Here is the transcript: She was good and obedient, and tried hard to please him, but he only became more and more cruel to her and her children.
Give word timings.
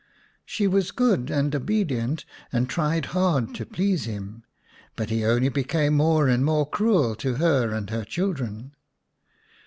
She 0.47 0.65
was 0.65 0.89
good 0.89 1.29
and 1.29 1.55
obedient, 1.55 2.25
and 2.51 2.67
tried 2.67 3.05
hard 3.13 3.53
to 3.53 3.67
please 3.67 4.05
him, 4.05 4.41
but 4.95 5.11
he 5.11 5.23
only 5.23 5.49
became 5.49 5.93
more 5.93 6.27
and 6.27 6.43
more 6.43 6.67
cruel 6.67 7.13
to 7.17 7.35
her 7.35 7.69
and 7.71 7.87
her 7.91 8.03
children. 8.03 8.73